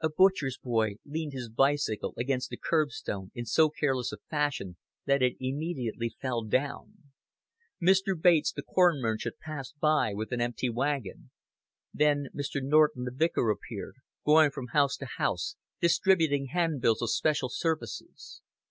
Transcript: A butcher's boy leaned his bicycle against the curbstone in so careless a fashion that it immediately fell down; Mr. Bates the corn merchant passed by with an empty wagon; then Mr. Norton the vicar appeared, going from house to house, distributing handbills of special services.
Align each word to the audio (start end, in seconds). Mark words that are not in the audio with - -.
A 0.00 0.08
butcher's 0.08 0.56
boy 0.56 0.94
leaned 1.04 1.34
his 1.34 1.50
bicycle 1.50 2.14
against 2.16 2.48
the 2.48 2.56
curbstone 2.56 3.30
in 3.34 3.44
so 3.44 3.68
careless 3.68 4.12
a 4.12 4.16
fashion 4.30 4.78
that 5.04 5.20
it 5.20 5.36
immediately 5.40 6.08
fell 6.08 6.42
down; 6.42 7.12
Mr. 7.78 8.18
Bates 8.18 8.50
the 8.50 8.62
corn 8.62 8.98
merchant 9.02 9.36
passed 9.44 9.78
by 9.78 10.14
with 10.14 10.32
an 10.32 10.40
empty 10.40 10.70
wagon; 10.70 11.30
then 11.92 12.28
Mr. 12.34 12.62
Norton 12.62 13.04
the 13.04 13.10
vicar 13.14 13.50
appeared, 13.50 13.96
going 14.24 14.50
from 14.52 14.68
house 14.68 14.96
to 14.96 15.06
house, 15.18 15.56
distributing 15.82 16.46
handbills 16.46 17.02
of 17.02 17.10
special 17.10 17.50
services. 17.50 18.40